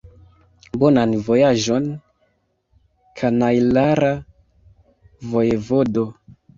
Bonan 0.83 1.13
vojaĝon, 1.27 1.85
kanajlara 3.23 4.13
vojevodo! 5.33 6.13